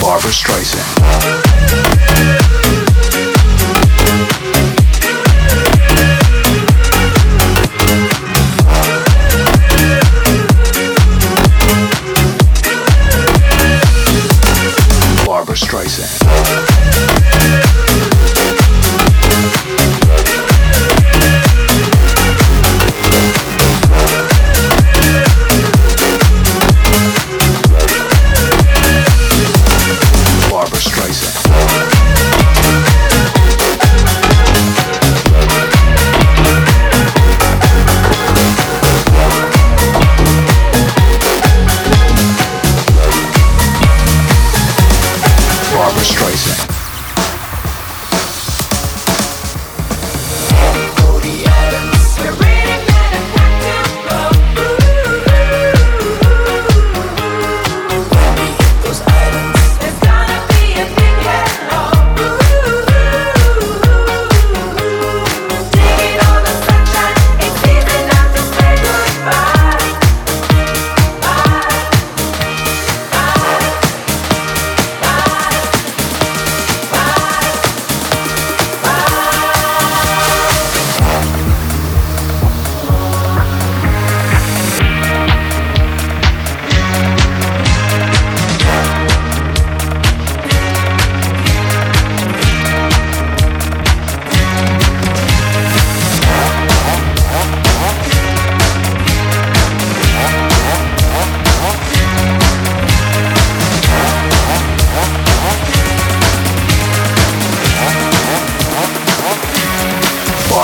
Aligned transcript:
Barbara 0.00 0.30
Streisand. 0.30 2.41
Streisand. 15.62 16.21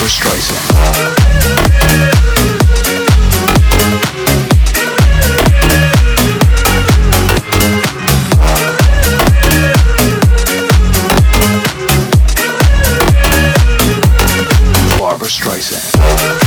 Barbara 0.00 0.08
Streisand. 0.08 1.10
Streisand. 15.30 16.39